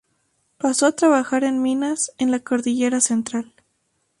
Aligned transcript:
Pasó 0.57 0.87
a 0.87 0.93
trabajar 0.93 1.43
en 1.43 1.61
minas 1.61 2.11
en 2.17 2.31
la 2.31 2.39
Cordillera 2.39 3.01
central. 3.01 3.53